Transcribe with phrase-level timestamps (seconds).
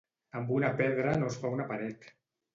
[0.39, 2.11] Amb una pedra no es fa una paret.